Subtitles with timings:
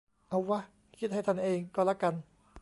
[0.29, 0.59] เอาวะ
[0.99, 2.13] คิดให้ท่านเองก็ละกัน